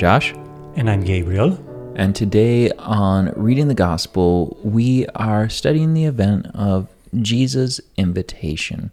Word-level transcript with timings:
Josh. 0.00 0.32
And 0.76 0.88
I'm 0.88 1.04
Gabriel. 1.04 1.62
And 1.94 2.16
today 2.16 2.70
on 2.70 3.34
Reading 3.36 3.68
the 3.68 3.74
Gospel, 3.74 4.56
we 4.64 5.04
are 5.08 5.50
studying 5.50 5.92
the 5.92 6.06
event 6.06 6.46
of 6.54 6.88
Jesus' 7.20 7.82
invitation. 7.98 8.92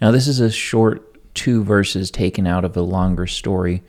Now, 0.00 0.12
this 0.12 0.28
is 0.28 0.38
a 0.38 0.52
short 0.52 1.34
two 1.34 1.64
verses 1.64 2.12
taken 2.12 2.46
out 2.46 2.64
of 2.64 2.76
a 2.76 2.80
longer 2.80 3.26
story, 3.26 3.82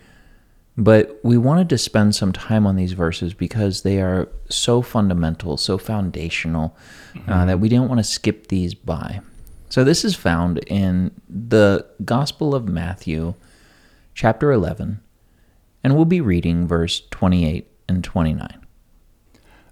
but 0.76 1.20
we 1.22 1.38
wanted 1.38 1.70
to 1.70 1.78
spend 1.78 2.16
some 2.16 2.34
time 2.34 2.66
on 2.66 2.76
these 2.76 2.94
verses 2.94 3.36
because 3.36 3.84
they 3.84 4.02
are 4.02 4.28
so 4.50 4.82
fundamental, 4.82 5.58
so 5.58 5.78
foundational, 5.78 6.76
mm-hmm. 7.14 7.32
uh, 7.32 7.46
that 7.46 7.60
we 7.60 7.70
didn't 7.70 7.88
want 7.88 8.00
to 8.00 8.04
skip 8.04 8.48
these 8.48 8.74
by. 8.74 9.22
So, 9.70 9.84
this 9.84 10.04
is 10.04 10.16
found 10.16 10.58
in 10.66 11.12
the 11.30 11.86
Gospel 12.04 12.55
of 12.55 12.68
Matthew, 12.68 13.36
chapter 14.16 14.52
11, 14.52 15.02
and 15.86 15.96
we'll 15.96 16.04
be 16.04 16.20
reading 16.20 16.68
verse 16.68 17.04
28 17.12 17.68
and 17.88 18.04
29. 18.04 18.66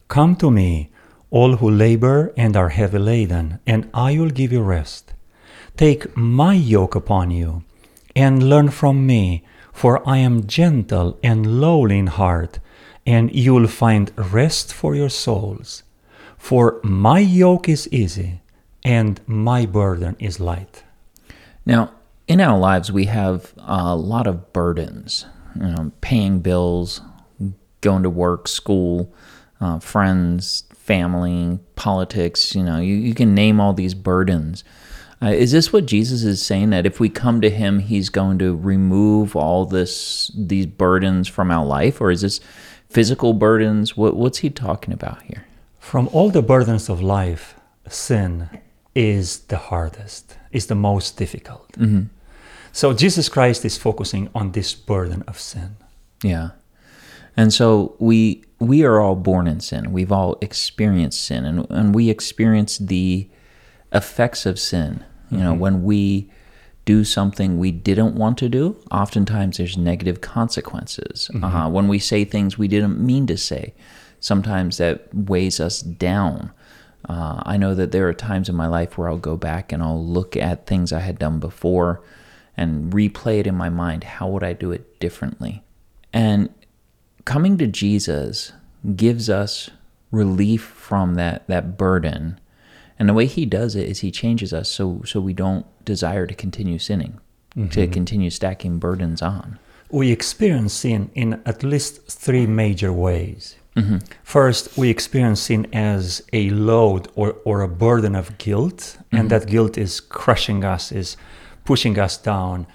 Come 0.09 0.35
to 0.35 0.51
me, 0.51 0.91
all 1.31 1.55
who 1.55 1.67
labor 1.67 2.31
and 2.37 2.55
are 2.55 2.69
heavy 2.69 2.99
laden, 2.99 3.57
and 3.65 3.89
I 3.95 4.19
will 4.19 4.29
give 4.29 4.51
you 4.51 4.61
rest. 4.61 5.15
Take 5.75 6.15
my 6.15 6.53
yoke 6.53 6.93
upon 6.93 7.31
you, 7.31 7.63
and 8.15 8.47
learn 8.47 8.69
from 8.69 9.07
me, 9.07 9.43
for 9.71 10.07
I 10.07 10.19
am 10.19 10.45
gentle 10.45 11.17
and 11.23 11.59
lowly 11.59 11.97
in 11.97 12.05
heart, 12.05 12.59
and 13.07 13.33
you 13.33 13.55
will 13.55 13.67
find 13.67 14.11
rest 14.15 14.71
for 14.71 14.93
your 14.93 15.09
souls. 15.09 15.81
For 16.37 16.79
my 16.83 17.21
yoke 17.21 17.67
is 17.67 17.91
easy, 17.91 18.43
and 18.85 19.19
my 19.25 19.65
burden 19.65 20.15
is 20.19 20.39
light. 20.39 20.83
Now, 21.65 21.93
in 22.27 22.39
our 22.39 22.59
lives, 22.59 22.91
we 22.91 23.05
have 23.05 23.51
a 23.57 23.95
lot 23.95 24.27
of 24.27 24.53
burdens, 24.53 25.25
you 25.55 25.67
know, 25.67 25.91
paying 26.01 26.39
bills, 26.39 27.01
going 27.81 28.03
to 28.03 28.09
work, 28.09 28.47
school, 28.47 29.13
uh, 29.61 29.79
friends, 29.79 30.63
family, 30.73 31.59
politics. 31.75 32.55
You 32.55 32.63
know, 32.63 32.79
you, 32.79 32.95
you 32.95 33.13
can 33.13 33.33
name 33.33 33.59
all 33.59 33.73
these 33.73 33.93
burdens. 33.93 34.63
Uh, 35.21 35.27
is 35.27 35.53
this 35.53 35.71
what 35.71 35.85
Jesus 35.85 36.23
is 36.23 36.41
saying 36.41 36.71
that 36.71 36.85
if 36.85 36.99
we 36.99 37.07
come 37.07 37.39
to 37.41 37.49
Him, 37.49 37.79
He's 37.79 38.09
going 38.09 38.39
to 38.39 38.55
remove 38.55 39.35
all 39.35 39.65
this 39.65 40.31
these 40.35 40.65
burdens 40.65 41.27
from 41.29 41.49
our 41.49 41.65
life, 41.65 42.01
or 42.01 42.11
is 42.11 42.21
this 42.21 42.41
physical 42.89 43.33
burdens? 43.33 43.95
What, 43.95 44.15
what's 44.15 44.39
He 44.39 44.49
talking 44.49 44.93
about 44.93 45.21
here? 45.23 45.45
From 45.79 46.09
all 46.11 46.29
the 46.29 46.41
burdens 46.41 46.89
of 46.89 47.01
life, 47.01 47.55
sin 47.87 48.49
is 48.95 49.39
the 49.39 49.57
hardest, 49.57 50.37
is 50.51 50.67
the 50.67 50.75
most 50.75 51.17
difficult. 51.17 51.71
Mm-hmm. 51.73 52.03
So 52.73 52.91
Jesus 52.91 53.29
Christ 53.29 53.63
is 53.63 53.77
focusing 53.77 54.29
on 54.33 54.51
this 54.51 54.73
burden 54.73 55.23
of 55.27 55.39
sin. 55.39 55.77
Yeah. 56.23 56.49
And 57.37 57.53
so 57.53 57.95
we 57.99 58.43
we 58.59 58.83
are 58.83 58.99
all 58.99 59.15
born 59.15 59.47
in 59.47 59.59
sin. 59.59 59.93
We've 59.93 60.11
all 60.11 60.37
experienced 60.41 61.23
sin 61.23 61.45
and, 61.45 61.67
and 61.69 61.93
we 61.93 62.09
experience 62.09 62.79
the 62.79 63.29
effects 63.91 64.45
of 64.45 64.59
sin. 64.59 65.05
You 65.29 65.37
know, 65.37 65.51
mm-hmm. 65.51 65.59
when 65.59 65.83
we 65.83 66.31
do 66.85 67.03
something 67.03 67.59
we 67.59 67.71
didn't 67.71 68.15
want 68.15 68.37
to 68.39 68.49
do, 68.49 68.75
oftentimes 68.91 69.57
there's 69.57 69.77
negative 69.77 70.21
consequences. 70.21 71.29
Mm-hmm. 71.31 71.43
Uh, 71.43 71.69
when 71.69 71.87
we 71.87 71.99
say 71.99 72.25
things 72.25 72.57
we 72.57 72.67
didn't 72.67 72.99
mean 72.99 73.27
to 73.27 73.37
say, 73.37 73.75
sometimes 74.19 74.77
that 74.77 75.13
weighs 75.13 75.59
us 75.59 75.81
down. 75.81 76.51
Uh, 77.07 77.43
I 77.45 77.57
know 77.57 77.75
that 77.75 77.91
there 77.91 78.07
are 78.07 78.13
times 78.13 78.49
in 78.49 78.55
my 78.55 78.67
life 78.67 78.97
where 78.97 79.09
I'll 79.09 79.17
go 79.17 79.37
back 79.37 79.71
and 79.71 79.83
I'll 79.83 80.03
look 80.03 80.35
at 80.35 80.65
things 80.65 80.91
I 80.91 81.01
had 81.01 81.19
done 81.19 81.39
before 81.39 82.01
and 82.55 82.93
replay 82.93 83.39
it 83.39 83.47
in 83.47 83.55
my 83.55 83.69
mind. 83.69 84.03
How 84.03 84.27
would 84.27 84.43
I 84.43 84.53
do 84.53 84.71
it 84.71 84.99
differently? 84.99 85.63
And 86.11 86.49
coming 87.25 87.57
to 87.57 87.67
Jesus 87.67 88.53
gives 88.95 89.29
us 89.29 89.69
relief 90.11 90.61
from 90.61 91.15
that, 91.15 91.47
that 91.47 91.77
burden. 91.77 92.39
And 92.99 93.09
the 93.09 93.13
way 93.13 93.25
he 93.25 93.45
does 93.45 93.75
it 93.75 93.89
is 93.89 93.99
he 93.99 94.11
changes 94.11 94.53
us 94.53 94.69
so, 94.69 95.01
so 95.05 95.19
we 95.19 95.33
don't 95.33 95.65
desire 95.83 96.27
to 96.27 96.35
continue 96.35 96.77
sinning, 96.77 97.19
mm-hmm. 97.55 97.69
to 97.69 97.87
continue 97.87 98.29
stacking 98.29 98.77
burdens 98.77 99.21
on. 99.21 99.57
We 99.89 100.11
experience 100.11 100.73
sin 100.73 101.09
in 101.13 101.41
at 101.45 101.63
least 101.63 102.07
three 102.07 102.45
major 102.45 102.93
ways. 102.93 103.55
Mm-hmm. 103.75 103.97
First, 104.23 104.77
we 104.77 104.89
experience 104.89 105.41
sin 105.41 105.67
as 105.73 106.21
a 106.31 106.51
load 106.51 107.07
or, 107.15 107.37
or 107.43 107.61
a 107.61 107.67
burden 107.67 108.15
of 108.15 108.37
guilt, 108.37 108.77
mm-hmm. 108.77 109.17
and 109.17 109.29
that 109.31 109.47
guilt 109.47 109.77
is 109.77 109.99
crushing 109.99 110.63
us, 110.63 110.91
is 110.91 111.17
pushing 111.65 111.97
us 111.99 112.17
down, 112.17 112.67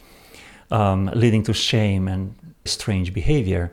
um, 0.70 1.10
leading 1.14 1.42
to 1.44 1.52
shame 1.52 2.08
and 2.08 2.34
strange 2.64 3.12
behavior. 3.12 3.72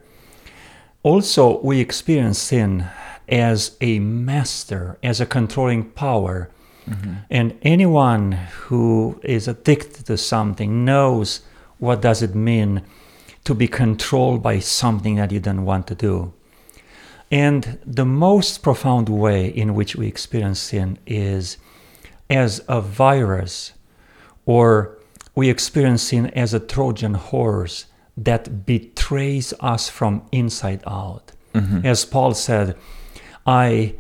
Also, 1.04 1.60
we 1.62 1.80
experience 1.80 2.40
sin 2.40 2.88
as 3.28 3.78
a 3.82 4.00
master, 4.00 4.98
as 5.04 5.22
a 5.22 5.26
controlling 5.26 5.84
power. 5.92 6.50
Mm-hmm. 6.90 7.14
And 7.30 7.58
anyone 7.62 8.34
who 8.34 9.20
is 9.24 9.48
addicted 9.48 10.06
to 10.06 10.18
something 10.18 10.86
knows 10.86 11.42
what 11.80 12.02
does 12.02 12.22
it 12.22 12.36
mean 12.36 12.82
to 13.44 13.54
be 13.54 13.68
controlled 13.68 14.42
by 14.42 14.60
something 14.60 15.16
that 15.16 15.32
you 15.32 15.40
don't 15.40 15.66
want 15.66 15.88
to 15.88 15.96
do. 15.96 16.34
And 17.32 17.80
the 17.86 18.06
most 18.06 18.64
profound 18.64 19.10
way 19.10 19.48
in 19.48 19.74
which 19.74 19.96
we 19.96 20.08
experience 20.08 20.60
sin 20.60 20.98
is 21.06 21.58
as 22.30 22.64
a 22.68 22.82
virus, 22.82 23.74
or 24.46 24.98
we 25.36 25.50
experience 25.50 26.04
sin 26.04 26.28
as 26.28 26.54
a 26.54 26.60
Trojan 26.60 27.14
horse 27.14 27.86
that 28.18 28.66
betrays 28.66 29.54
us 29.60 29.90
from 29.90 30.24
inside 30.32 30.82
out. 30.88 31.34
Mm-hmm. 31.54 31.86
As 31.86 32.06
Paul 32.06 32.34
said, 32.34 32.78
I 33.46 33.96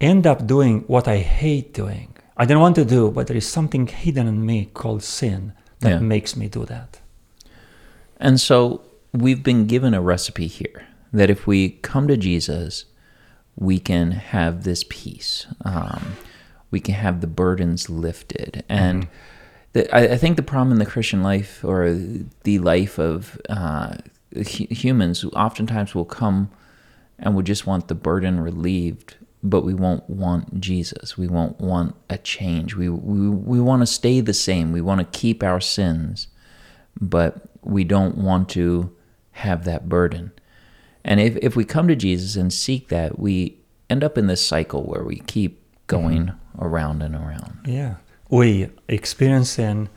end 0.00 0.26
up 0.26 0.46
doing 0.46 0.84
what 0.86 1.08
I 1.08 1.18
hate 1.18 1.74
doing. 1.74 2.16
I 2.36 2.46
don't 2.46 2.60
want 2.60 2.76
to 2.76 2.84
do, 2.84 3.10
but 3.10 3.26
there 3.26 3.36
is 3.36 3.46
something 3.46 3.86
hidden 3.86 4.26
in 4.26 4.46
me 4.46 4.70
called 4.72 5.02
sin 5.02 5.52
that 5.80 5.90
yeah. 5.90 5.98
makes 5.98 6.36
me 6.36 6.48
do 6.48 6.64
that. 6.66 7.00
And 8.18 8.40
so 8.40 8.82
we've 9.12 9.42
been 9.42 9.66
given 9.66 9.92
a 9.92 10.00
recipe 10.00 10.46
here 10.46 10.86
that 11.12 11.28
if 11.28 11.46
we 11.46 11.70
come 11.70 12.06
to 12.08 12.16
Jesus, 12.16 12.84
we 13.56 13.78
can 13.78 14.12
have 14.12 14.64
this 14.64 14.84
peace. 14.88 15.46
Um, 15.64 16.16
we 16.70 16.80
can 16.80 16.94
have 16.94 17.20
the 17.20 17.26
burdens 17.26 17.90
lifted. 17.90 18.64
And 18.68 19.04
mm-hmm. 19.04 19.14
The, 19.72 19.94
I, 19.94 20.14
I, 20.14 20.16
think 20.16 20.36
the 20.36 20.42
problem 20.42 20.72
in 20.72 20.78
the 20.78 20.86
Christian 20.86 21.22
life 21.22 21.64
or 21.64 21.92
the 22.42 22.58
life 22.58 22.98
of 22.98 23.40
uh, 23.48 23.96
humans 24.34 25.24
oftentimes 25.24 25.94
will 25.94 26.04
come 26.04 26.50
and 27.18 27.34
we 27.34 27.42
just 27.42 27.66
want 27.66 27.88
the 27.88 27.94
burden 27.94 28.40
relieved, 28.40 29.16
but 29.42 29.62
we 29.62 29.74
won't 29.74 30.08
want 30.08 30.60
Jesus. 30.60 31.16
We 31.16 31.28
won't 31.28 31.60
want 31.60 31.94
a 32.08 32.18
change. 32.18 32.74
We, 32.74 32.88
we, 32.88 33.28
we 33.28 33.60
want 33.60 33.82
to 33.82 33.86
stay 33.86 34.20
the 34.20 34.34
same. 34.34 34.72
We 34.72 34.80
want 34.80 35.00
to 35.00 35.18
keep 35.18 35.42
our 35.42 35.60
sins, 35.60 36.28
but 37.00 37.48
we 37.62 37.84
don't 37.84 38.16
want 38.16 38.48
to 38.50 38.94
have 39.32 39.64
that 39.64 39.88
burden. 39.88 40.32
And 41.04 41.20
if, 41.20 41.36
if 41.36 41.56
we 41.56 41.64
come 41.64 41.88
to 41.88 41.96
Jesus 41.96 42.36
and 42.36 42.52
seek 42.52 42.88
that, 42.88 43.18
we 43.18 43.58
end 43.88 44.02
up 44.02 44.16
in 44.16 44.26
this 44.26 44.44
cycle 44.44 44.84
where 44.84 45.04
we 45.04 45.20
keep 45.20 45.62
going 45.86 46.26
mm-hmm. 46.26 46.64
around 46.64 47.02
and 47.02 47.14
around. 47.14 47.58
Yeah. 47.66 47.96
We 48.30 48.70
experience 48.88 49.50
sin, 49.50 49.88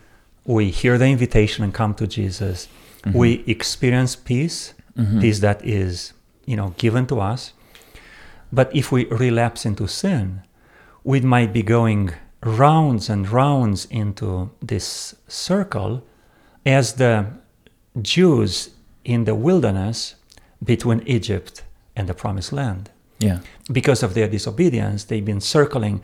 we 0.44 0.70
hear 0.70 0.98
the 0.98 1.06
invitation 1.06 1.64
and 1.64 1.72
come 1.72 1.94
to 1.94 2.06
Jesus. 2.06 2.68
Mm-hmm. 3.02 3.18
We 3.18 3.44
experience 3.46 4.16
peace, 4.16 4.74
mm-hmm. 4.98 5.20
peace 5.20 5.40
that 5.40 5.64
is, 5.64 6.12
you 6.44 6.56
know, 6.56 6.74
given 6.76 7.06
to 7.06 7.20
us. 7.20 7.52
But 8.52 8.74
if 8.74 8.92
we 8.92 9.06
relapse 9.06 9.64
into 9.64 9.86
sin, 9.86 10.42
we 11.02 11.20
might 11.20 11.52
be 11.52 11.62
going 11.62 12.12
rounds 12.42 13.08
and 13.08 13.28
rounds 13.28 13.86
into 13.86 14.50
this 14.60 15.14
circle 15.28 16.04
as 16.66 16.94
the 16.94 17.26
Jews 18.00 18.70
in 19.04 19.24
the 19.24 19.34
wilderness 19.34 20.16
between 20.62 21.02
Egypt 21.06 21.62
and 21.96 22.08
the 22.08 22.14
promised 22.14 22.52
land. 22.52 22.90
Yeah. 23.18 23.40
Because 23.70 24.02
of 24.02 24.14
their 24.14 24.28
disobedience, 24.28 25.04
they've 25.04 25.24
been 25.24 25.40
circling 25.40 26.02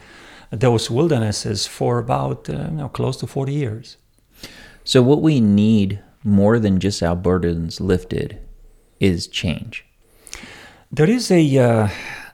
those 0.50 0.90
wildernesses 0.90 1.66
for 1.66 1.98
about 1.98 2.48
uh, 2.48 2.52
you 2.52 2.70
know, 2.70 2.88
close 2.88 3.16
to 3.18 3.26
40 3.26 3.52
years. 3.52 3.96
So, 4.84 5.02
what 5.02 5.22
we 5.22 5.40
need 5.40 6.00
more 6.24 6.58
than 6.58 6.80
just 6.80 7.02
our 7.02 7.16
burdens 7.16 7.80
lifted 7.80 8.38
is 8.98 9.26
change. 9.26 9.84
There 10.92 11.08
is 11.08 11.30
a, 11.30 11.58
uh, 11.58 11.88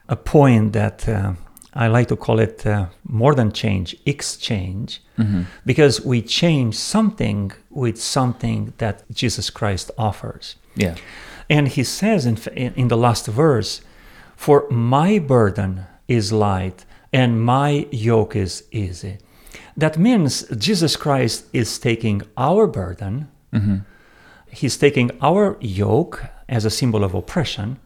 a 0.09 0.15
point 0.15 0.73
that 0.73 1.07
uh, 1.07 1.33
I 1.73 1.87
like 1.87 2.07
to 2.07 2.15
call 2.15 2.39
it 2.39 2.65
uh, 2.65 2.87
more 3.07 3.35
than 3.35 3.51
change, 3.51 3.95
exchange, 4.05 5.01
mm-hmm. 5.17 5.43
because 5.65 6.01
we 6.01 6.21
change 6.23 6.75
something 6.75 7.51
with 7.69 8.01
something 8.01 8.73
that 8.79 9.03
Jesus 9.11 9.49
Christ 9.51 9.91
offers. 9.97 10.55
Yeah. 10.75 10.95
And 11.49 11.67
he 11.67 11.83
says 11.83 12.25
in, 12.25 12.37
in 12.55 12.87
the 12.87 12.97
last 12.97 13.27
verse, 13.27 13.81
For 14.35 14.67
my 14.69 15.19
burden 15.19 15.85
is 16.07 16.33
light 16.33 16.85
and 17.19 17.29
my 17.57 17.69
yoke 17.91 18.35
is 18.35 18.53
easy. 18.71 19.17
That 19.75 19.97
means 19.97 20.31
Jesus 20.67 20.95
Christ 20.95 21.45
is 21.53 21.79
taking 21.79 22.21
our 22.35 22.67
burden, 22.67 23.13
mm-hmm. 23.53 23.77
he's 24.59 24.77
taking 24.77 25.07
our 25.21 25.57
yoke, 25.59 26.15
as 26.49 26.65
a 26.65 26.69
symbol 26.69 27.03
of 27.03 27.13
oppression 27.13 27.79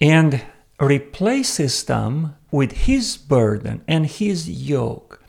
and 0.00 0.42
replaces 0.78 1.84
them 1.84 2.34
with 2.50 2.72
his 2.72 3.16
burden 3.16 3.82
and 3.86 4.06
his 4.06 4.48
yoke. 4.48 5.22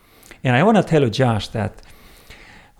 And 0.43 0.55
I 0.55 0.63
want 0.63 0.77
to 0.77 0.83
tell 0.83 1.01
you, 1.03 1.09
Josh, 1.09 1.49
that 1.49 1.81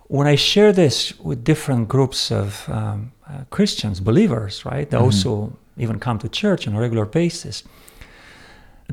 when 0.08 0.28
I 0.28 0.36
share 0.36 0.72
this 0.72 1.18
with 1.20 1.44
different 1.44 1.88
groups 1.88 2.32
of 2.32 2.68
um, 2.70 3.12
uh, 3.28 3.44
Christians, 3.50 4.00
believers, 4.00 4.66
right, 4.66 4.90
those 4.90 5.24
who 5.24 5.54
even 5.78 6.00
come 6.00 6.20
to 6.20 6.30
church 6.30 6.68
on 6.68 6.76
a 6.76 6.80
regular 6.80 7.06
basis, 7.06 7.64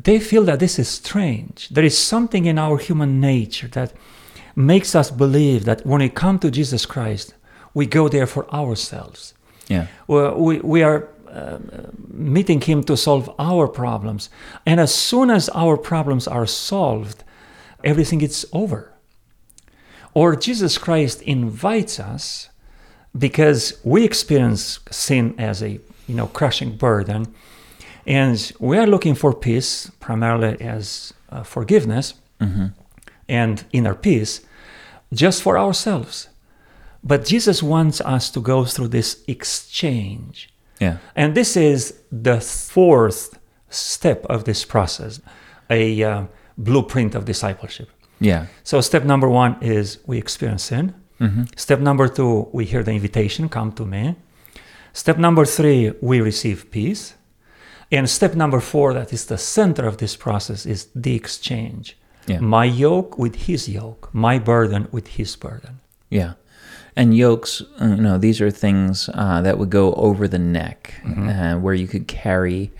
they 0.05 0.21
feel 0.21 0.45
that 0.45 0.61
this 0.61 0.79
is 0.79 0.89
strange. 0.89 1.69
There 1.69 1.85
is 1.85 1.97
something 1.97 2.45
in 2.47 2.59
our 2.59 2.79
human 2.79 3.21
nature 3.21 3.69
that 3.69 3.93
makes 4.55 4.95
us 4.95 5.11
believe 5.11 5.65
that 5.65 5.85
when 5.87 6.01
we 6.01 6.09
come 6.09 6.39
to 6.41 6.51
Jesus 6.51 6.87
Christ, 6.87 7.35
we 7.75 7.87
go 7.87 8.09
there 8.09 8.27
for 8.27 8.53
ourselves. 8.53 9.35
Yeah. 9.69 9.87
We, 10.07 10.61
we 10.61 10.83
are 10.83 11.09
uh, 11.31 11.59
meeting 12.09 12.61
Him 12.61 12.83
to 12.85 12.97
solve 12.97 13.31
our 13.39 13.69
problems. 13.69 14.31
And 14.67 14.81
as 14.81 14.95
soon 14.95 15.31
as 15.31 15.49
our 15.51 15.77
problems 15.77 16.27
are 16.27 16.47
solved, 16.47 17.23
everything 17.85 18.21
is 18.23 18.47
over. 18.53 18.93
Or 20.15 20.35
Jesus 20.35 20.79
Christ 20.79 21.23
invites 21.23 22.01
us 22.01 22.49
because 23.17 23.79
we 23.85 24.05
experience 24.05 24.81
sin 24.91 25.35
as 25.39 25.63
a 25.63 25.81
you 26.07 26.15
know 26.15 26.27
crushing 26.27 26.77
burden, 26.77 27.35
and 28.09 28.53
we 28.59 28.79
are 28.79 28.87
looking 28.87 29.15
for 29.15 29.35
peace 29.35 29.91
primarily 30.01 30.59
as 30.63 31.13
uh, 31.29 31.43
forgiveness 31.43 32.15
and 33.29 33.65
inner 33.73 33.95
peace, 33.95 34.41
just 35.13 35.43
for 35.43 35.59
ourselves. 35.59 36.29
But 37.05 37.27
Jesus 37.27 37.63
wants 37.63 38.01
us 38.01 38.31
to 38.31 38.41
go 38.41 38.65
through 38.65 38.89
this 38.89 39.23
exchange. 39.29 40.49
Yeah. 40.81 40.97
And 41.15 41.35
this 41.35 41.57
is 41.57 42.01
the 42.11 42.41
fourth 42.41 43.39
step 43.69 44.25
of 44.27 44.45
this 44.45 44.65
process, 44.65 45.21
a 45.69 46.03
uh, 46.03 46.25
blueprint 46.57 47.15
of 47.15 47.27
discipleship. 47.27 47.91
Yeah. 48.21 48.47
So, 48.65 48.81
step 48.81 49.05
number 49.05 49.29
one 49.29 49.57
is 49.61 49.99
we 50.07 50.17
experience 50.19 50.65
sin. 50.65 50.95
Step 51.57 51.81
number 51.81 52.09
two, 52.09 52.49
we 52.53 52.65
hear 52.65 52.83
the 52.83 52.93
invitation, 52.93 53.49
come 53.49 53.73
to 53.73 53.85
me. 53.85 54.17
Step 54.93 55.19
number 55.19 55.45
three, 55.45 55.93
we 56.01 56.21
receive 56.21 56.71
peace. 56.71 57.15
And 57.91 58.09
step 58.09 58.35
number 58.35 58.61
four, 58.61 58.93
that 58.95 59.13
is 59.13 59.27
the 59.27 59.39
center 59.39 59.87
of 59.87 59.97
this 59.97 60.17
process, 60.17 60.67
is 60.67 60.89
the 60.95 61.15
exchange. 61.15 61.97
Yeah. 62.27 62.41
My 62.41 62.65
yoke 62.65 63.19
with 63.19 63.47
his 63.47 63.69
yoke, 63.69 64.11
my 64.13 64.39
burden 64.39 64.89
with 64.93 65.07
his 65.07 65.37
burden. 65.37 65.81
Yeah. 66.11 66.35
And 66.95 67.17
yokes, 67.17 67.63
uh, 67.81 67.87
you 67.87 68.03
know, 68.03 68.19
these 68.19 68.41
are 68.41 68.51
things 68.51 69.09
uh, 69.15 69.41
that 69.43 69.57
would 69.57 69.71
go 69.71 69.95
over 69.95 70.29
the 70.29 70.39
neck, 70.39 70.95
uh, 71.07 71.55
where 71.55 71.75
you 71.75 71.87
could 71.87 72.09
carry 72.09 72.71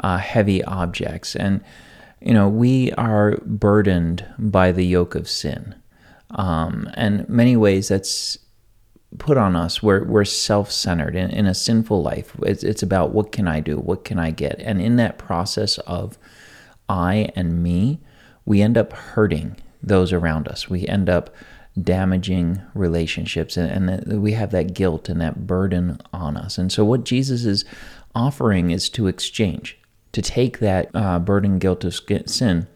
uh, 0.00 0.18
heavy 0.18 0.62
objects. 0.64 1.36
And, 1.36 1.62
you 2.20 2.34
know, 2.34 2.48
we 2.48 2.92
are 2.92 3.38
burdened 3.46 4.26
by 4.38 4.72
the 4.72 4.84
yoke 4.84 5.14
of 5.14 5.28
sin. 5.28 5.76
Um, 6.32 6.90
and 6.94 7.28
many 7.28 7.56
ways 7.56 7.88
that's 7.88 8.38
put 9.18 9.36
on 9.36 9.56
us. 9.56 9.82
We're, 9.82 10.04
we're 10.04 10.24
self 10.24 10.70
centered 10.70 11.16
in, 11.16 11.30
in 11.30 11.46
a 11.46 11.54
sinful 11.54 12.02
life. 12.02 12.32
It's, 12.42 12.62
it's 12.62 12.82
about 12.82 13.12
what 13.12 13.32
can 13.32 13.48
I 13.48 13.60
do? 13.60 13.76
What 13.76 14.04
can 14.04 14.18
I 14.18 14.30
get? 14.30 14.60
And 14.60 14.80
in 14.80 14.96
that 14.96 15.18
process 15.18 15.78
of 15.78 16.18
I 16.88 17.30
and 17.34 17.62
me, 17.62 18.00
we 18.44 18.62
end 18.62 18.76
up 18.76 18.92
hurting 18.92 19.56
those 19.82 20.12
around 20.12 20.48
us. 20.48 20.68
We 20.68 20.86
end 20.86 21.08
up 21.08 21.34
damaging 21.80 22.60
relationships 22.74 23.56
and, 23.56 23.88
and 23.88 24.22
we 24.22 24.32
have 24.32 24.50
that 24.50 24.74
guilt 24.74 25.08
and 25.08 25.20
that 25.20 25.46
burden 25.46 25.98
on 26.12 26.36
us. 26.36 26.58
And 26.58 26.72
so, 26.72 26.84
what 26.84 27.04
Jesus 27.04 27.44
is 27.44 27.64
offering 28.14 28.70
is 28.70 28.88
to 28.90 29.06
exchange, 29.06 29.78
to 30.12 30.22
take 30.22 30.58
that 30.58 30.90
uh, 30.94 31.18
burden, 31.18 31.58
guilt 31.58 31.84
of 31.84 31.94
sin. 32.26 32.66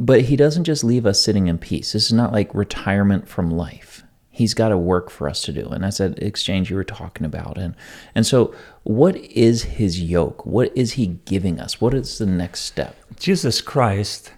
But 0.00 0.22
he 0.22 0.36
doesn't 0.36 0.64
just 0.64 0.84
leave 0.84 1.06
us 1.06 1.22
sitting 1.22 1.48
in 1.48 1.58
peace. 1.58 1.92
This 1.92 2.06
is 2.06 2.12
not 2.12 2.32
like 2.32 2.54
retirement 2.54 3.28
from 3.28 3.50
life. 3.50 4.04
He's 4.38 4.54
got 4.54 4.72
a 4.72 4.78
work 4.78 5.10
for 5.10 5.28
us 5.28 5.42
to 5.42 5.52
do. 5.52 5.66
And 5.68 5.82
that's 5.82 5.98
that 5.98 6.18
exchange 6.22 6.70
you 6.70 6.76
were 6.76 6.84
talking 6.84 7.26
about. 7.26 7.58
And 7.58 7.74
and 8.14 8.24
so 8.26 8.54
what 8.84 9.16
is 9.16 9.56
his 9.80 10.00
yoke? 10.00 10.46
What 10.46 10.70
is 10.74 10.92
he 10.92 11.18
giving 11.24 11.60
us? 11.60 11.80
What 11.80 11.92
is 11.94 12.18
the 12.18 12.26
next 12.26 12.60
step? 12.60 12.94
Jesus 13.18 13.60
Christ 13.60 14.32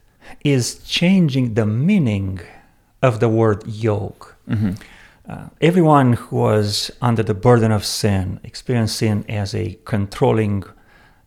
is 0.44 0.82
changing 0.84 1.54
the 1.54 1.66
meaning 1.66 2.40
of 3.02 3.20
the 3.20 3.28
word 3.28 3.66
yoke. 3.66 4.36
Uh, 5.28 5.48
everyone 5.60 6.14
who 6.14 6.36
was 6.36 6.90
under 7.00 7.22
the 7.22 7.34
burden 7.34 7.70
of 7.70 7.84
sin, 7.84 8.40
experienced 8.42 8.96
sin 8.96 9.24
as 9.28 9.54
a 9.54 9.78
controlling 9.84 10.64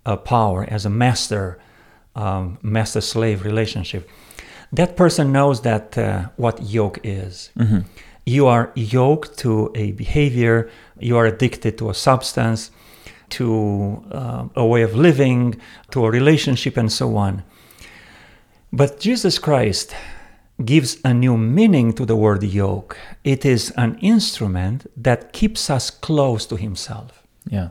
uh, 0.06 0.18
power, 0.18 0.66
as 0.68 0.86
a 0.86 0.90
master 0.90 1.60
um, 2.16 2.58
master 2.62 3.02
slave 3.02 3.44
relationship, 3.46 4.10
that 4.72 4.96
person 4.96 5.32
knows 5.32 5.62
that 5.62 5.98
uh, 5.98 6.30
what 6.36 6.56
yoke 6.64 7.00
is. 7.04 7.52
You 8.26 8.48
are 8.48 8.72
yoked 8.76 9.38
to 9.40 9.72
a 9.76 9.92
behavior, 9.92 10.70
you 11.00 11.18
are 11.18 11.26
addicted 11.26 11.78
to 11.80 11.90
a 11.90 11.94
substance, 11.94 12.72
to 13.32 14.04
uh, 14.12 14.48
a 14.56 14.66
way 14.66 14.84
of 14.84 14.96
living, 14.96 15.60
to 15.92 16.06
a 16.06 16.12
relationship, 16.12 16.78
and 16.78 16.92
so 16.92 17.18
on. 17.18 17.44
But 18.72 19.00
Jesus 19.00 19.40
Christ 19.40 19.96
gives 20.64 20.98
a 21.04 21.14
new 21.14 21.38
meaning 21.38 21.94
to 21.94 22.06
the 22.06 22.16
word 22.16 22.44
yoke. 22.44 22.98
It 23.24 23.46
is 23.46 23.72
an 23.76 23.98
instrument 24.02 24.86
that 24.96 25.34
keeps 25.34 25.70
us 25.70 25.90
close 25.90 26.46
to 26.48 26.56
Himself. 26.56 27.24
Yeah. 27.46 27.70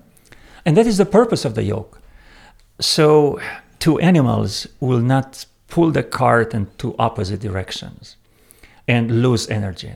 And 0.65 0.77
that 0.77 0.87
is 0.87 0.99
the 0.99 1.07
purpose 1.07 1.45
of 1.45 1.55
the 1.55 1.63
yoke. 1.63 2.01
So, 2.81 3.41
two 3.79 3.99
animals 4.01 4.67
will 4.81 5.01
not 5.01 5.47
pull 5.69 5.91
the 5.91 6.03
cart 6.03 6.55
in 6.55 6.69
two 6.79 6.95
opposite 6.99 7.41
directions 7.41 8.17
and 8.87 9.23
lose 9.23 9.49
energy. 9.49 9.95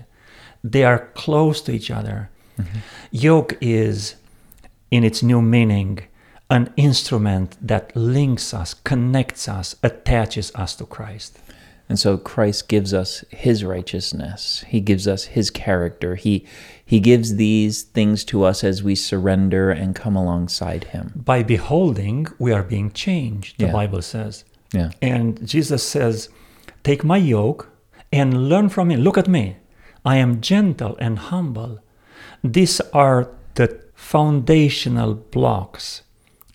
They 0.73 0.85
are 0.85 1.11
close 1.15 1.61
to 1.63 1.73
each 1.73 1.91
other. 1.91 2.31
Mm-hmm. 2.59 2.79
Yoke 3.13 3.57
is, 3.61 4.17
in 4.91 5.05
its 5.05 5.23
new 5.23 5.41
meaning, 5.43 6.01
an 6.51 6.73
instrument 6.77 7.57
that 7.61 7.95
links 7.95 8.55
us, 8.55 8.75
connects 8.75 9.49
us, 9.49 9.77
attaches 9.83 10.53
us 10.55 10.75
to 10.77 10.85
Christ. 10.87 11.39
And 11.89 11.99
so 11.99 12.19
Christ 12.19 12.69
gives 12.69 12.93
us 12.93 13.25
his 13.31 13.63
righteousness. 13.65 14.65
He 14.67 14.81
gives 14.81 15.07
us 15.07 15.25
his 15.25 15.51
character. 15.51 16.17
He 16.17 16.45
he 16.85 16.99
gives 17.01 17.37
these 17.37 17.83
things 17.83 18.25
to 18.25 18.43
us 18.45 18.65
as 18.65 18.83
we 18.83 18.95
surrender 18.97 19.71
and 19.71 19.95
come 19.95 20.17
alongside 20.17 20.85
him. 20.85 21.13
By 21.15 21.43
beholding, 21.45 22.27
we 22.39 22.53
are 22.53 22.63
being 22.65 22.91
changed, 22.93 23.59
the 23.59 23.67
Yeah. 23.67 23.73
Bible 23.73 24.03
says. 24.03 24.45
Yeah. 24.73 24.91
And 25.03 25.47
Jesus 25.47 25.83
says, 25.83 26.29
Take 26.83 27.05
my 27.05 27.19
yoke 27.19 27.69
and 28.13 28.49
learn 28.49 28.69
from 28.69 28.89
me. 28.89 28.97
Look 28.97 29.19
at 29.19 29.29
me. 29.29 29.57
I 30.07 30.17
am 30.17 30.41
gentle 30.41 30.97
and 31.01 31.19
humble. 31.19 31.81
These 32.45 32.81
are 32.93 33.29
the 33.57 33.81
foundational 33.95 35.15
blocks 35.15 36.03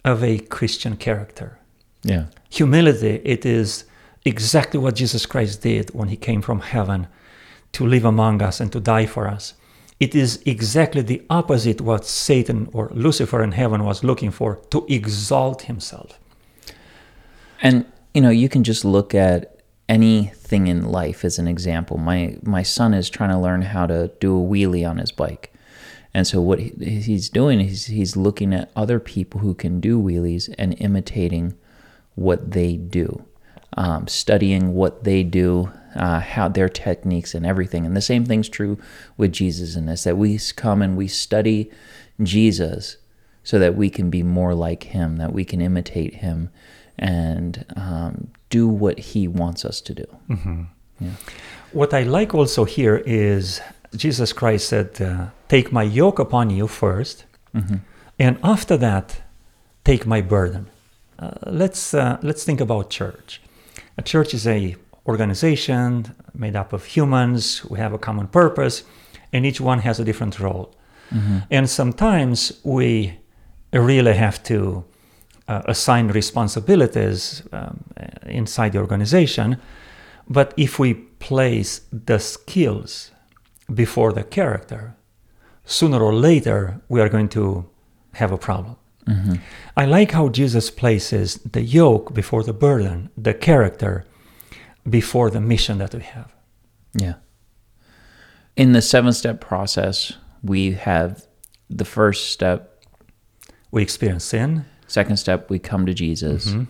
of 0.06 0.24
a 0.24 0.40
Christian 0.40 0.96
character. 0.96 1.60
Yeah. 2.04 2.28
Humility, 2.50 3.22
it 3.26 3.46
is 3.46 3.84
exactly 4.26 4.80
what 4.80 4.96
Jesus 4.96 5.26
Christ 5.26 5.62
did 5.62 5.94
when 5.94 6.08
he 6.08 6.16
came 6.16 6.42
from 6.42 6.62
heaven 6.62 7.08
to 7.74 7.86
live 7.86 8.06
among 8.06 8.42
us 8.42 8.62
and 8.62 8.72
to 8.72 8.80
die 8.80 9.06
for 9.06 9.28
us. 9.28 9.54
It 10.00 10.16
is 10.16 10.42
exactly 10.46 11.02
the 11.02 11.22
opposite 11.30 11.82
what 11.82 12.06
Satan 12.06 12.70
or 12.74 12.90
Lucifer 12.94 13.44
in 13.44 13.52
heaven 13.52 13.84
was 13.84 14.04
looking 14.04 14.32
for 14.32 14.56
to 14.72 14.86
exalt 14.88 15.64
himself. 15.64 16.20
And 17.62 17.86
you 18.14 18.22
know, 18.22 18.30
you 18.30 18.50
can 18.50 18.64
just 18.64 18.84
look 18.84 19.14
at 19.14 19.51
anything 19.92 20.68
in 20.68 20.90
life 20.90 21.26
as 21.26 21.38
an 21.38 21.48
example. 21.48 21.98
My 21.98 22.38
my 22.44 22.64
son 22.64 22.94
is 22.94 23.10
trying 23.10 23.32
to 23.32 23.38
learn 23.38 23.62
how 23.62 23.86
to 23.88 24.10
do 24.22 24.40
a 24.40 24.48
wheelie 24.48 24.90
on 24.90 24.98
his 24.98 25.12
bike. 25.12 25.54
And 26.14 26.26
so 26.26 26.42
what 26.42 26.60
he, 26.60 26.70
he's 26.80 27.30
doing 27.30 27.60
is 27.60 27.86
he's 27.86 28.16
looking 28.16 28.54
at 28.54 28.72
other 28.76 29.00
people 29.00 29.42
who 29.42 29.54
can 29.54 29.80
do 29.82 30.02
wheelies 30.02 30.54
and 30.58 30.76
imitating 30.80 31.56
what 32.16 32.52
they 32.52 32.76
do, 32.76 33.26
um, 33.78 34.08
studying 34.08 34.74
what 34.74 35.04
they 35.04 35.24
do, 35.24 35.72
uh, 35.96 36.22
how 36.22 36.48
their 36.48 36.70
techniques 36.70 37.36
and 37.36 37.46
everything. 37.46 37.86
And 37.86 37.96
the 37.96 38.02
same 38.02 38.26
thing's 38.26 38.50
true 38.50 38.78
with 39.18 39.34
Jesus 39.34 39.76
in 39.76 39.88
this 39.88 40.06
that 40.06 40.18
we 40.18 40.40
come 40.56 40.82
and 40.82 40.96
we 40.96 41.08
study 41.10 41.70
Jesus 42.24 42.98
so 43.44 43.60
that 43.60 43.76
we 43.76 43.90
can 43.90 44.10
be 44.10 44.24
more 44.24 44.54
like 44.54 44.84
him, 44.84 45.18
that 45.18 45.34
we 45.34 45.44
can 45.44 45.60
imitate 45.60 46.16
him 46.16 46.50
and 46.98 47.66
um, 47.76 48.32
do 48.52 48.64
what 48.84 48.98
he 49.00 49.22
wants 49.28 49.62
us 49.66 49.82
to 49.88 49.94
do. 50.04 50.08
What 51.80 51.92
I 51.94 52.04
like 52.04 52.32
also 52.36 52.62
here 52.66 52.98
is 53.06 53.62
Jesus 54.04 54.34
Christ 54.34 54.68
said, 54.68 54.90
uh, 55.02 55.28
Take 55.48 55.72
my 55.72 55.84
yoke 55.84 56.20
upon 56.20 56.50
you 56.58 56.68
1st 56.68 57.18
and 58.20 58.38
after 58.44 58.78
that, 58.78 59.22
take 59.84 60.06
my 60.06 60.22
burden. 60.22 60.64
Uh, 61.20 61.32
let's, 61.62 61.94
uh, 61.94 62.18
let's 62.22 62.44
think 62.44 62.62
about 62.62 62.90
church. 62.90 63.42
A 63.98 64.02
church 64.02 64.34
is 64.34 64.46
a 64.48 64.76
organization 65.08 65.90
made 66.34 66.56
up 66.56 66.72
of 66.74 66.86
humans 66.86 67.66
We 67.66 67.80
have 67.80 67.94
a 67.94 67.98
common 67.98 68.28
purpose, 68.28 68.84
and 69.34 69.46
each 69.46 69.60
one 69.60 69.80
has 69.80 70.00
a 70.00 70.06
different 70.06 70.40
role. 70.40 70.68
And 71.50 71.70
sometimes 71.70 72.62
we 72.64 73.20
really 73.74 74.14
have 74.14 74.42
to 74.44 74.86
uh, 75.48 75.62
assign 75.66 76.08
responsibilities 76.10 77.44
um, 77.52 77.84
inside 78.26 78.74
the 78.74 78.80
organization. 78.80 79.58
But 80.28 80.54
if 80.58 80.80
we 80.80 80.94
place 80.94 81.82
the 81.92 82.20
skills 82.20 83.12
before 83.74 84.14
the 84.14 84.24
character, 84.24 84.96
sooner 85.66 86.02
or 86.02 86.14
later 86.14 86.82
we 86.90 87.02
are 87.02 87.10
going 87.10 87.30
to 87.30 87.70
have 88.14 88.32
a 88.32 88.38
problem. 88.38 88.76
Mm-hmm. 89.08 89.36
I 89.76 89.86
like 89.86 90.12
how 90.12 90.30
Jesus 90.30 90.70
places 90.70 91.36
the 91.52 91.62
yoke 91.62 92.14
before 92.14 92.44
the 92.44 92.54
burden, 92.54 93.10
the 93.18 93.34
character 93.34 94.06
before 94.90 95.30
the 95.30 95.42
mission 95.42 95.78
that 95.80 95.94
we 95.94 96.04
have. 96.04 96.34
Yeah. 96.94 97.16
In 98.56 98.74
the 98.74 98.82
seven 98.82 99.14
step 99.14 99.42
process, 99.42 100.14
we 100.44 100.74
have 100.74 101.26
the 101.70 101.86
first 101.86 102.32
step, 102.32 102.68
We 103.72 103.82
experience 103.82 104.26
sin, 104.26 104.66
second 104.92 105.18
step, 105.18 105.50
we 105.50 105.58
come 105.60 105.86
to 105.86 105.94
Jesus. 105.94 106.48
Mm-hmm. 106.48 106.64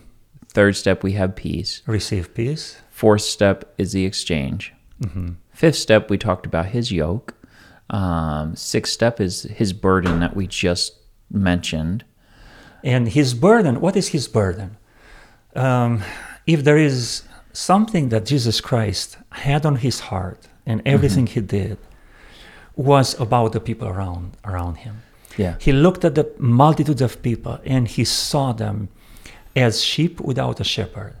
Third 0.48 0.76
step, 0.76 1.02
we 1.02 1.12
have 1.12 1.34
peace. 1.34 1.82
receive 1.86 2.34
peace. 2.34 2.76
Fourth 2.90 3.22
step 3.22 3.72
is 3.78 3.92
the 3.92 4.04
exchange. 4.04 4.72
Mhm. 5.02 5.36
Fifth 5.52 5.76
step, 5.76 6.10
we 6.10 6.18
talked 6.18 6.46
about 6.46 6.66
his 6.66 6.92
yoke. 6.92 7.34
Um, 7.90 8.54
sixth 8.56 8.92
step 8.92 9.20
is 9.20 9.42
his 9.42 9.72
burden 9.72 10.20
that 10.20 10.36
we 10.36 10.46
just 10.46 10.94
mentioned. 11.30 12.04
And 12.84 13.08
his 13.08 13.34
burden, 13.34 13.80
what 13.80 13.96
is 13.96 14.08
his 14.08 14.28
burden? 14.28 14.76
Um, 15.54 16.02
if 16.46 16.64
there 16.64 16.78
is 16.78 17.22
something 17.52 18.08
that 18.10 18.24
Jesus 18.26 18.60
Christ 18.60 19.18
had 19.30 19.66
on 19.66 19.76
his 19.76 20.00
heart 20.10 20.48
and 20.66 20.80
everything 20.86 21.26
he 21.26 21.40
did 21.40 21.78
was 22.76 23.18
about 23.20 23.52
the 23.52 23.60
people 23.60 23.88
around 23.88 24.36
around 24.44 24.76
him. 24.76 25.02
Yeah. 25.36 25.56
He 25.58 25.72
looked 25.72 26.04
at 26.04 26.14
the 26.14 26.30
multitudes 26.38 27.02
of 27.02 27.22
people 27.22 27.58
and 27.64 27.88
he 27.88 28.04
saw 28.04 28.52
them 28.52 28.88
as 29.56 29.82
sheep 29.82 30.20
without 30.20 30.60
a 30.60 30.64
shepherd. 30.64 31.14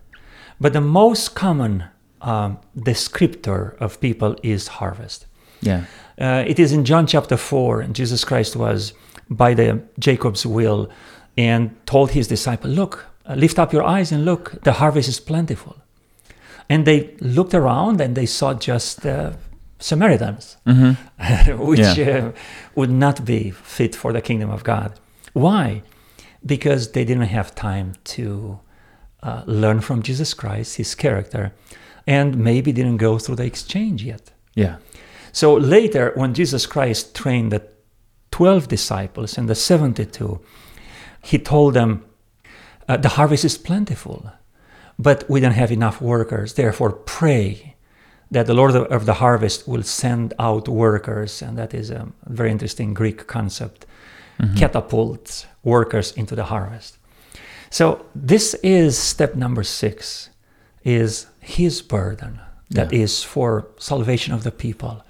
But 0.60 0.72
the 0.72 0.80
most 0.80 1.34
common 1.34 1.84
um, 2.20 2.58
descriptor 2.76 3.76
of 3.78 4.00
people 4.00 4.36
is 4.42 4.68
harvest. 4.68 5.26
Yeah. 5.60 5.84
Uh, 6.20 6.44
it 6.46 6.58
is 6.58 6.72
in 6.72 6.84
John 6.84 7.06
chapter 7.06 7.36
4, 7.36 7.80
and 7.80 7.94
Jesus 7.94 8.24
Christ 8.24 8.56
was 8.56 8.92
by 9.30 9.54
the 9.54 9.82
Jacob's 9.98 10.44
well 10.44 10.88
and 11.36 11.74
told 11.86 12.10
his 12.10 12.28
disciple, 12.28 12.70
Look, 12.70 13.06
uh, 13.26 13.34
lift 13.34 13.58
up 13.58 13.72
your 13.72 13.82
eyes 13.82 14.12
and 14.12 14.24
look, 14.24 14.62
the 14.62 14.74
harvest 14.74 15.08
is 15.08 15.20
plentiful. 15.20 15.76
And 16.68 16.86
they 16.86 17.14
looked 17.20 17.54
around 17.54 18.00
and 18.00 18.14
they 18.14 18.26
saw 18.26 18.54
just 18.54 19.06
uh, 19.06 19.32
Samaritans, 19.82 20.56
which 21.58 21.80
Yeah. 21.80 22.26
uh, 22.26 22.32
would 22.74 22.90
not 22.90 23.24
be 23.24 23.50
fit 23.50 23.94
for 23.96 24.12
the 24.12 24.20
kingdom 24.20 24.50
of 24.50 24.62
God. 24.64 24.92
Why? 25.32 25.82
Because 26.44 26.92
they 26.92 27.04
didn't 27.04 27.28
have 27.28 27.54
time 27.54 27.94
to 28.04 28.58
uh, 29.22 29.42
learn 29.46 29.80
from 29.80 30.02
Jesus 30.02 30.34
Christ, 30.34 30.76
his 30.76 30.94
character, 30.94 31.52
and 32.06 32.36
maybe 32.36 32.72
didn't 32.72 32.98
go 32.98 33.18
through 33.18 33.36
the 33.36 33.44
exchange 33.44 34.02
yet. 34.04 34.32
Yeah. 34.54 34.76
So 35.32 35.54
later, 35.54 36.12
when 36.16 36.34
Jesus 36.34 36.66
Christ 36.66 37.14
trained 37.14 37.52
the 37.52 37.62
12 38.30 38.68
disciples 38.68 39.38
and 39.38 39.48
the 39.48 39.54
72, 39.54 40.40
he 41.22 41.38
told 41.38 41.74
them, 41.74 42.04
uh, 42.88 42.96
The 42.96 43.10
harvest 43.10 43.44
is 43.44 43.58
plentiful, 43.58 44.30
but 44.98 45.24
we 45.30 45.40
don't 45.40 45.52
have 45.54 45.72
enough 45.72 46.00
workers. 46.00 46.54
Therefore, 46.54 46.92
pray 46.92 47.76
that 48.32 48.46
the 48.46 48.54
Lord 48.54 48.74
of 48.74 49.04
the 49.04 49.14
harvest 49.14 49.68
will 49.68 49.82
send 49.82 50.32
out 50.38 50.66
workers. 50.68 51.42
And 51.42 51.56
that 51.58 51.74
is 51.74 51.90
a 51.90 52.08
very 52.26 52.50
interesting 52.50 52.94
Greek 52.94 53.26
concept 53.26 53.86
mm-hmm. 54.40 54.56
catapult 54.56 55.46
workers 55.62 56.12
into 56.12 56.34
the 56.34 56.44
harvest. 56.44 56.98
So 57.70 58.04
this 58.14 58.54
is 58.62 58.98
step 58.98 59.34
number 59.34 59.62
six 59.62 60.30
is 60.82 61.26
his 61.40 61.82
burden 61.82 62.40
that 62.70 62.92
is 62.92 63.22
Yeah. 63.22 63.28
for 63.28 63.66
salvation 63.78 64.34
of 64.34 64.42
the 64.42 64.50
people 64.50 65.04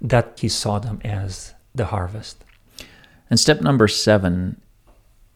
that 0.00 0.38
he 0.40 0.48
saw 0.48 0.78
them 0.78 1.00
as 1.04 1.54
the 1.74 1.86
harvest. 1.86 2.44
And 3.30 3.40
step 3.40 3.60
number 3.60 3.88
seven, 3.88 4.60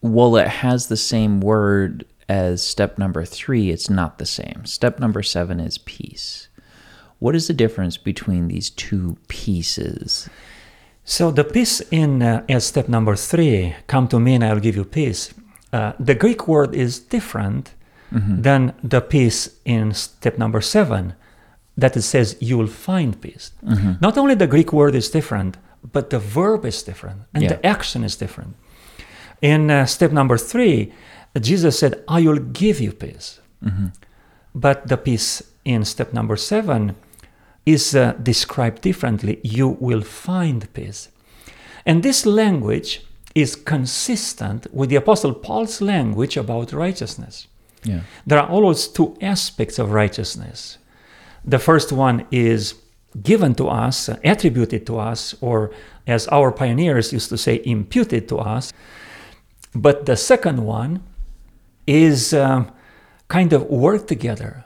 while 0.01 0.37
it 0.37 0.49
has 0.49 0.87
the 0.87 0.97
same 0.97 1.41
word 1.41 2.05
as 2.29 2.63
step 2.63 2.99
number 2.99 3.25
three, 3.25 3.71
it's 3.71 3.91
not 3.91 4.19
the 4.19 4.27
same. 4.27 4.65
Step 4.65 5.01
number 5.01 5.23
seven 5.23 5.59
is 5.61 5.79
peace. 5.79 6.49
What 7.21 7.35
is 7.37 7.47
the 7.47 7.55
difference 7.55 7.97
between 7.97 8.49
these 8.49 8.71
two 8.71 9.17
pieces? 9.29 10.29
So 11.05 11.31
the 11.31 11.45
peace 11.45 11.81
in 11.91 12.23
uh, 12.23 12.45
as 12.49 12.65
step 12.67 12.89
number 12.89 13.15
three, 13.17 13.75
come 13.87 14.09
to 14.09 14.19
me 14.19 14.35
and 14.35 14.45
I'll 14.45 14.61
give 14.61 14.77
you 14.77 14.85
peace. 14.85 15.33
Uh, 15.73 15.93
the 16.01 16.15
Greek 16.15 16.49
word 16.49 16.75
is 16.75 16.99
different 16.99 17.75
than 18.13 18.73
the 18.83 19.01
peace 19.01 19.51
in 19.65 19.93
step 19.95 20.37
number 20.37 20.61
seven, 20.61 21.15
that 21.77 21.97
it 21.97 22.03
says 22.03 22.37
you 22.41 22.59
will 22.59 22.67
find 22.67 23.21
peace. 23.21 23.53
Not 24.01 24.19
only 24.19 24.35
the 24.35 24.49
Greek 24.49 24.73
word 24.73 24.95
is 24.97 25.09
different, 25.11 25.57
but 25.93 26.11
the 26.11 26.19
verb 26.19 26.65
is 26.65 26.83
different 26.83 27.21
and 27.35 27.43
Yeah. 27.45 27.51
the 27.53 27.67
action 27.67 28.03
is 28.05 28.17
different. 28.17 28.57
In 29.41 29.71
uh, 29.71 29.87
step 29.87 30.11
number 30.13 30.37
three, 30.39 30.93
Jesus 31.41 31.79
said, 31.79 32.03
I 32.09 32.23
will 32.27 32.41
give 32.53 32.81
you 32.81 32.93
peace. 32.93 33.41
But 34.55 34.89
the 34.89 34.97
peace 34.97 35.43
in 35.65 35.85
step 35.85 36.13
number 36.13 36.37
seven 36.37 36.95
is 37.73 37.95
uh, 37.95 38.13
described 38.23 38.83
differently. 38.83 39.41
You 39.43 39.77
will 39.81 40.03
find 40.03 40.73
peace. 40.73 41.09
And 41.87 42.03
this 42.03 42.27
language 42.27 43.03
is 43.35 43.57
consistent 43.57 44.67
with 44.73 44.91
the 44.91 44.97
Apostle 44.97 45.35
Paul's 45.35 45.81
language 45.81 46.37
about 46.37 46.73
righteousness. 46.73 47.47
Yeah. 47.85 48.01
There 48.27 48.39
are 48.39 48.49
always 48.49 48.89
two 48.89 49.17
aspects 49.21 49.79
of 49.79 49.93
righteousness. 49.93 50.79
The 51.45 51.59
first 51.59 51.93
one 51.93 52.27
is 52.31 52.75
given 53.23 53.55
to 53.55 53.69
us, 53.69 54.09
attributed 54.25 54.87
to 54.87 54.99
us, 54.99 55.35
or 55.41 55.73
as 56.07 56.29
our 56.29 56.53
pioneers 56.53 57.13
used 57.13 57.29
to 57.31 57.39
say, 57.39 57.63
imputed 57.65 58.29
to 58.29 58.39
us. 58.39 58.73
But 59.75 60.07
the 60.07 60.17
second 60.17 60.65
one 60.65 61.03
is 61.87 62.35
um, 62.35 62.71
kind 63.29 63.53
of 63.53 63.65
work 63.65 64.07
together. 64.07 64.65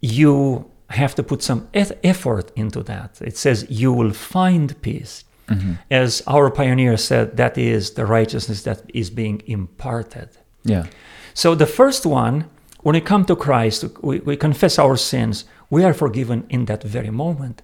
You 0.00 0.70
have 0.90 1.14
to 1.16 1.22
put 1.22 1.42
some 1.42 1.68
effort 1.74 2.52
into 2.54 2.82
that. 2.84 3.20
It 3.20 3.36
says 3.36 3.66
you 3.68 3.92
will 3.92 4.12
find 4.12 4.80
peace. 4.82 5.24
Mm-hmm. 5.48 5.72
As 5.90 6.22
our 6.26 6.50
pioneer 6.50 6.96
said, 6.96 7.36
that 7.36 7.56
is 7.56 7.92
the 7.92 8.06
righteousness 8.06 8.62
that 8.62 8.82
is 8.92 9.10
being 9.10 9.42
imparted. 9.46 10.28
Yeah. 10.64 10.86
So 11.34 11.54
the 11.54 11.66
first 11.66 12.06
one, 12.06 12.48
when 12.80 12.94
we 12.94 13.00
come 13.00 13.24
to 13.26 13.36
Christ, 13.36 13.84
we, 14.02 14.20
we 14.20 14.36
confess 14.36 14.78
our 14.78 14.96
sins, 14.96 15.44
we 15.70 15.84
are 15.84 15.94
forgiven 15.94 16.46
in 16.48 16.64
that 16.66 16.82
very 16.82 17.10
moment, 17.10 17.62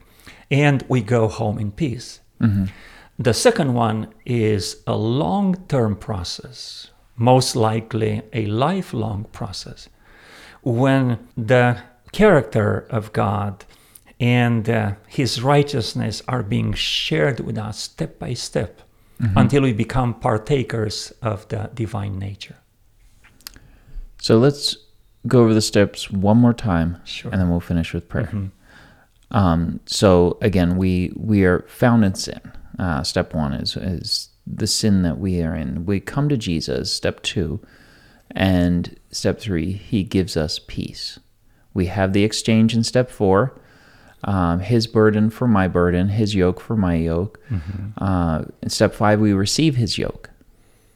and 0.51 0.85
we 0.89 1.01
go 1.01 1.29
home 1.29 1.59
in 1.59 1.73
peace. 1.73 2.21
Mm-hmm. 2.41 2.67
The 3.19 3.35
second 3.35 3.75
one 3.75 4.09
is 4.25 4.83
a 4.87 4.97
long 4.97 5.65
term 5.69 5.97
process, 5.97 6.91
most 7.17 7.57
likely 7.57 8.23
a 8.33 8.47
lifelong 8.47 9.27
process, 9.33 9.89
when 10.63 11.19
the 11.37 11.79
character 12.13 12.87
of 12.91 13.13
God 13.13 13.65
and 14.21 14.69
uh, 14.69 14.93
his 15.09 15.43
righteousness 15.43 16.23
are 16.29 16.43
being 16.43 16.73
shared 16.75 17.41
with 17.41 17.59
us 17.59 17.79
step 17.79 18.19
by 18.19 18.35
step 18.35 18.83
until 19.37 19.63
we 19.63 19.73
become 19.73 20.15
partakers 20.15 21.13
of 21.23 21.47
the 21.49 21.71
divine 21.75 22.19
nature. 22.19 22.57
So 24.21 24.37
let's 24.39 24.77
go 25.29 25.43
over 25.43 25.55
the 25.55 25.61
steps 25.61 26.11
one 26.11 26.39
more 26.39 26.53
time, 26.53 27.01
Sure. 27.05 27.31
and 27.31 27.41
then 27.41 27.49
we'll 27.49 27.61
finish 27.61 27.95
with 27.95 28.09
prayer. 28.09 28.51
Um, 29.31 29.79
so 29.87 30.39
again, 30.43 30.77
we 30.77 31.13
we 31.17 31.45
are 31.45 31.65
found 31.69 32.05
in 32.05 32.15
sin. 32.17 32.41
Uh, 32.79 33.03
step 33.05 33.33
one 33.33 33.53
is 33.53 33.77
is 33.77 34.29
the 34.45 34.67
sin 34.67 35.03
that 35.03 35.19
we 35.19 35.41
are 35.43 35.55
in. 35.55 35.87
We 35.87 36.01
come 36.01 36.29
to 36.29 36.37
Jesus. 36.37 36.93
Step 36.93 37.23
two, 37.23 37.61
and 38.33 38.99
step 39.13 39.39
three, 39.39 39.73
He 39.73 40.03
gives 40.03 40.37
us 40.37 40.59
peace. 40.67 41.21
We 41.75 41.87
have 41.87 42.13
the 42.13 42.25
exchange 42.25 42.75
in 42.75 42.85
step 42.85 43.11
four. 43.11 43.59
Um, 44.25 44.61
his 44.61 44.87
burden 44.87 45.31
for 45.31 45.49
my 45.49 45.67
burden, 45.67 46.11
his 46.11 46.35
yoke 46.35 46.61
for 46.61 46.77
my 46.77 46.95
yoke. 46.95 47.41
Uh, 47.99 48.45
in 48.63 48.71
step 48.71 48.95
five, 48.95 49.21
we 49.21 49.33
receive 49.33 49.77
his 49.77 49.99
yoke. 49.99 50.31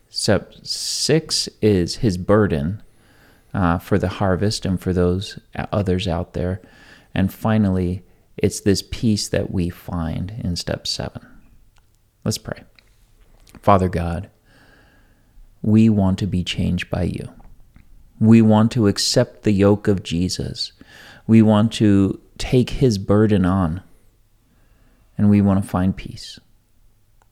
Step 0.08 0.52
six 0.62 1.48
is 1.60 1.96
his 1.96 2.16
burden 2.16 2.82
uh, 3.52 3.78
for 3.78 3.98
the 3.98 4.08
harvest 4.08 4.64
and 4.64 4.80
for 4.80 4.92
those 4.92 5.38
others 5.72 6.06
out 6.06 6.34
there. 6.34 6.60
And 7.14 7.32
finally, 7.32 8.02
it's 8.36 8.60
this 8.60 8.82
peace 8.90 9.28
that 9.28 9.50
we 9.50 9.70
find 9.70 10.40
in 10.44 10.56
step 10.56 10.86
seven. 10.86 11.26
Let's 12.24 12.38
pray. 12.38 12.62
Father 13.60 13.88
God, 13.88 14.30
we 15.62 15.88
want 15.88 16.18
to 16.18 16.26
be 16.26 16.44
changed 16.44 16.90
by 16.90 17.04
you. 17.04 17.32
We 18.20 18.42
want 18.42 18.72
to 18.72 18.86
accept 18.86 19.42
the 19.42 19.52
yoke 19.52 19.88
of 19.88 20.02
Jesus. 20.02 20.72
We 21.26 21.42
want 21.42 21.72
to 21.74 22.20
take 22.38 22.70
his 22.70 22.98
burden 22.98 23.44
on. 23.44 23.82
And 25.18 25.30
we 25.30 25.40
want 25.40 25.62
to 25.62 25.68
find 25.68 25.96
peace. 25.96 26.38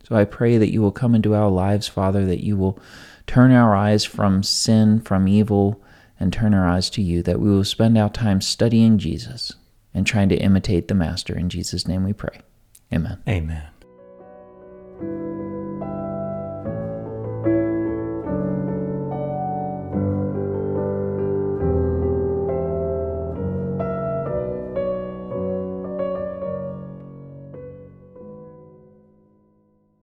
So 0.08 0.16
I 0.16 0.24
pray 0.24 0.58
that 0.58 0.72
you 0.72 0.82
will 0.82 0.92
come 0.92 1.14
into 1.14 1.34
our 1.34 1.50
lives, 1.50 1.88
Father, 1.88 2.24
that 2.26 2.44
you 2.44 2.56
will 2.56 2.78
turn 3.26 3.52
our 3.52 3.74
eyes 3.74 4.04
from 4.04 4.42
sin, 4.42 5.00
from 5.00 5.28
evil, 5.28 5.82
and 6.20 6.32
turn 6.32 6.54
our 6.54 6.68
eyes 6.68 6.90
to 6.90 7.02
you, 7.02 7.22
that 7.22 7.40
we 7.40 7.50
will 7.50 7.64
spend 7.64 7.98
our 7.98 8.10
time 8.10 8.40
studying 8.40 8.98
Jesus 8.98 9.54
and 9.92 10.06
trying 10.06 10.28
to 10.28 10.36
imitate 10.36 10.88
the 10.88 10.94
Master. 10.94 11.36
In 11.36 11.48
Jesus' 11.48 11.88
name 11.88 12.04
we 12.04 12.12
pray. 12.12 12.40
Amen. 12.92 13.18
Amen. 13.28 13.64